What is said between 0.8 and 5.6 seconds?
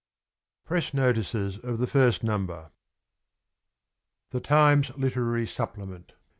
NOTICES of the FIRST NUMBER. THE TIMES LITERARY